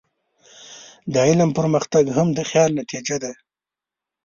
د 1.13 1.15
علم 1.27 1.49
پرمختګ 1.59 2.03
هم 2.17 2.27
د 2.37 2.39
خیال 2.49 2.71
نتیجه 2.79 3.15
ده. 3.23 3.31